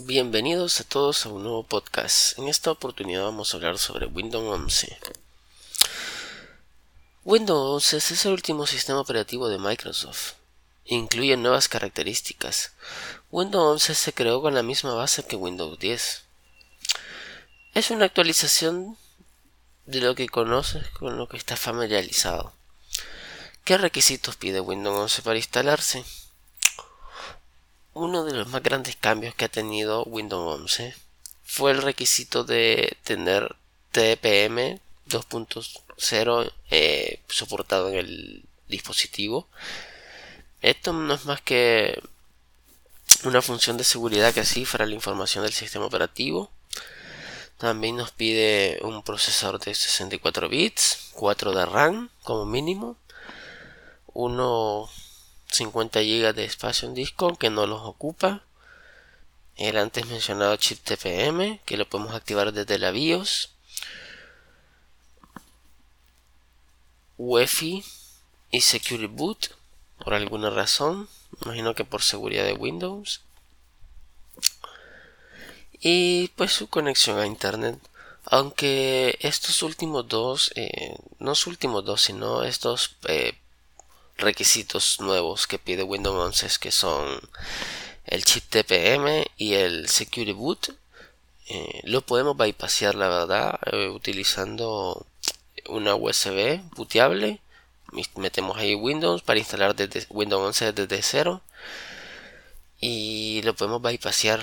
[0.00, 2.38] Bienvenidos a todos a un nuevo podcast.
[2.38, 4.96] En esta oportunidad vamos a hablar sobre Windows 11.
[7.24, 10.34] Windows 11 es el último sistema operativo de Microsoft.
[10.84, 12.74] Incluye nuevas características.
[13.32, 16.22] Windows 11 se creó con la misma base que Windows 10.
[17.74, 18.96] Es una actualización
[19.86, 22.52] de lo que conoces con lo que está familiarizado.
[23.64, 26.04] ¿Qué requisitos pide Windows 11 para instalarse?
[28.00, 30.94] Uno de los más grandes cambios que ha tenido Windows 11
[31.42, 33.56] fue el requisito de tener
[33.90, 39.48] TPM 2.0 eh, soportado en el dispositivo.
[40.62, 42.00] Esto no es más que
[43.24, 46.52] una función de seguridad que cifra la información del sistema operativo.
[47.56, 52.96] También nos pide un procesador de 64 bits, 4 de RAM como mínimo,
[54.14, 54.88] uno
[55.50, 58.42] 50 GB de espacio en disco que no los ocupa.
[59.56, 63.50] El antes mencionado chip TPM que lo podemos activar desde la BIOS.
[67.16, 67.84] UEFI
[68.50, 69.50] y Security Boot
[70.04, 71.08] por alguna razón.
[71.44, 73.22] Imagino que por seguridad de Windows.
[75.80, 77.78] Y pues su conexión a Internet.
[78.24, 83.34] Aunque estos últimos dos, eh, no los últimos dos, sino estos eh,
[84.18, 87.20] requisitos nuevos que pide Windows 11 que son
[88.04, 90.76] el chip TPM y el Security Boot.
[91.48, 95.06] Eh, lo podemos bypassear la verdad eh, utilizando
[95.68, 97.40] una USB booteable.
[98.16, 101.42] Metemos ahí Windows para instalar desde Windows 11 desde cero
[102.80, 104.40] y lo podemos bypassear.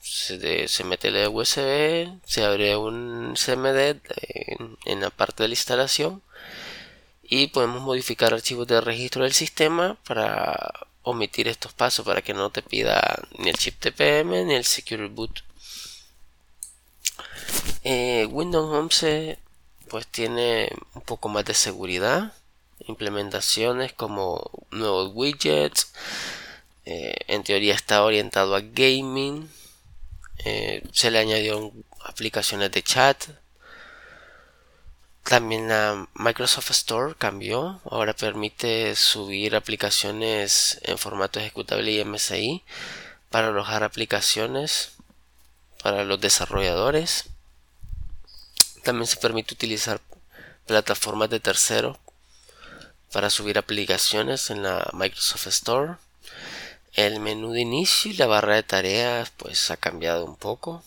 [0.00, 4.00] Se, se mete la USB, se abre un CMD
[4.84, 6.22] en la parte de la instalación
[7.22, 12.50] y podemos modificar archivos de registro del sistema para omitir estos pasos para que no
[12.50, 15.42] te pida ni el chip TPM ni el Secure Boot.
[17.84, 19.38] Eh, Windows 11
[19.88, 22.32] pues tiene un poco más de seguridad,
[22.86, 25.92] implementaciones como nuevos widgets,
[26.86, 29.50] eh, en teoría está orientado a gaming,
[30.44, 31.72] eh, se le añadió
[32.04, 33.22] aplicaciones de chat,
[35.24, 42.62] también la Microsoft Store cambió, ahora permite subir aplicaciones en formato ejecutable y MSI
[43.30, 44.92] para alojar aplicaciones
[45.82, 47.26] para los desarrolladores.
[48.82, 50.00] También se permite utilizar
[50.66, 51.98] plataformas de tercero
[53.12, 55.94] para subir aplicaciones en la Microsoft Store.
[56.94, 60.82] El menú de inicio y la barra de tareas pues ha cambiado un poco.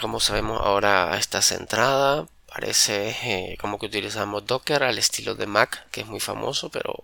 [0.00, 5.90] Como sabemos ahora está centrada Parece eh, como que utilizamos Docker al estilo de Mac,
[5.90, 7.02] que es muy famoso, pero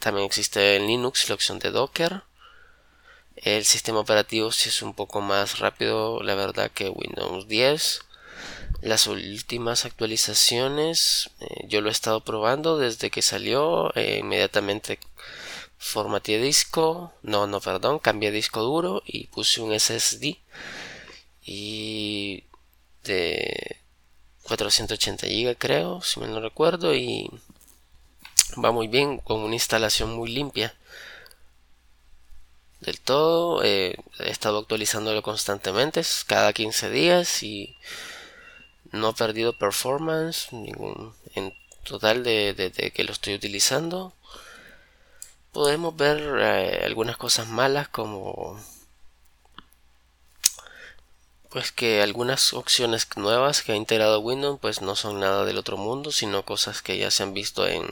[0.00, 2.22] también existe en Linux la opción de Docker.
[3.36, 8.00] El sistema operativo sí es un poco más rápido, la verdad, que Windows 10.
[8.80, 14.98] Las últimas actualizaciones, eh, yo lo he estado probando desde que salió, eh, inmediatamente
[15.76, 20.38] formateé disco, no, no, perdón, cambié disco duro y puse un SSD.
[21.44, 22.44] Y
[23.04, 23.84] de
[24.46, 27.30] 480 GB creo, si me no recuerdo, y
[28.62, 30.74] va muy bien con una instalación muy limpia.
[32.80, 37.76] Del todo, eh, he estado actualizándolo constantemente, cada 15 días y
[38.92, 41.52] no he perdido performance ningún, en
[41.82, 44.12] total de, que lo estoy utilizando.
[45.52, 48.60] Podemos ver eh, algunas cosas malas como
[51.56, 55.78] pues que algunas opciones nuevas que ha integrado Windows pues no son nada del otro
[55.78, 57.88] mundo, sino cosas que ya se han visto en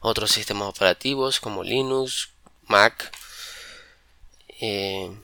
[0.00, 2.30] otros sistemas operativos como Linux,
[2.66, 3.12] Mac.
[4.58, 5.14] Eh,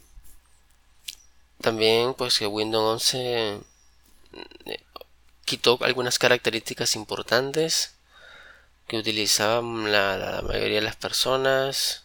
[1.63, 3.61] también pues que Windows 11
[4.67, 4.85] eh,
[5.47, 7.95] quitó algunas características importantes
[8.89, 12.05] que utilizaban la mayoría de las personas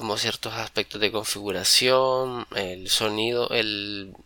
[0.00, 4.16] como ciertos aspectos de configuración, el sonido, el,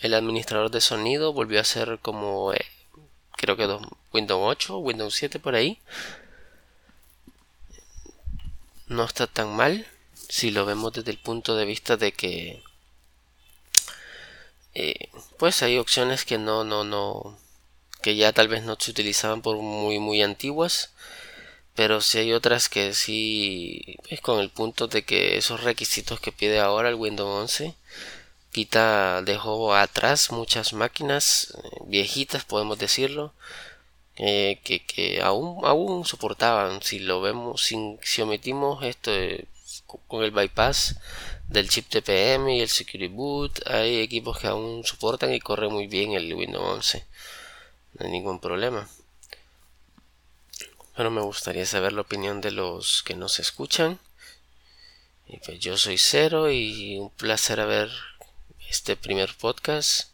[0.00, 2.64] administrador de sonido volvió a ser como eh,
[3.32, 3.66] creo que
[4.12, 5.80] Windows 8, Windows 7 por ahí.
[8.86, 9.88] No está tan mal
[10.28, 12.62] si lo vemos desde el punto de vista de que
[14.72, 17.36] eh, pues hay opciones que no no no
[18.02, 20.92] que ya tal vez no se utilizaban por muy muy antiguas
[21.74, 26.32] pero si hay otras que sí es con el punto de que esos requisitos que
[26.32, 27.74] pide ahora el Windows 11
[28.52, 33.32] quita dejó atrás muchas máquinas eh, viejitas podemos decirlo
[34.16, 39.10] eh, que, que aún aún soportaban si lo vemos si, si omitimos esto
[40.06, 40.96] con el bypass
[41.48, 43.66] del chip TPM y el Security Boot.
[43.66, 47.04] Hay equipos que aún soportan y corre muy bien el Windows 11.
[47.98, 48.88] No hay ningún problema.
[50.96, 53.98] Pero me gustaría saber la opinión de los que nos escuchan.
[55.26, 57.90] Y pues yo soy Cero y un placer haber
[58.68, 60.10] este primer podcast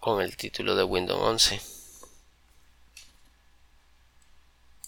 [0.00, 1.77] con el título de Windows 11.